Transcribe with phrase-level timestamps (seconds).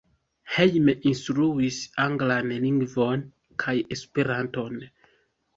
[0.53, 3.29] Hejme instruis anglan lingvon
[3.65, 4.83] kaj Esperanton.